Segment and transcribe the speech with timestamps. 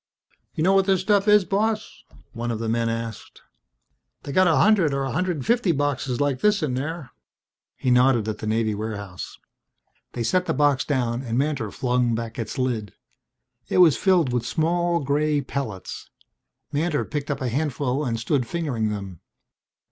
[0.55, 3.43] "You know what this stuff is, boss?" one of the men asked.
[4.23, 7.11] "They got a hundred or a hundred fifty boxes like this in there."
[7.77, 9.37] He nodded at the Navy warehouse.
[10.13, 12.93] They set the box down and Mantor flung back its lid.
[13.69, 16.09] It was filled with small grey pellets.
[16.71, 19.19] Mantor picked up a handful and stood fingering them.